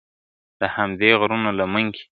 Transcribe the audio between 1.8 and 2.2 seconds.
کي!.